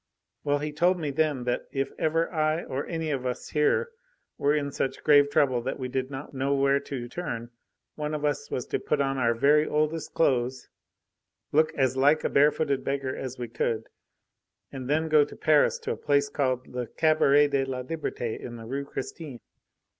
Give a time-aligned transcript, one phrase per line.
[0.43, 3.91] Well, he told me then that if ever I or any of us here
[4.35, 7.51] were in such grave trouble that we did not know where to turn,
[7.93, 10.69] one of us was to put on our very oldest clothes,
[11.51, 13.89] look as like a bare footed beggar as we could,
[14.71, 18.55] and then go to Paris to a place called the Cabaret de la Liberte in
[18.55, 19.37] the Rue Christine.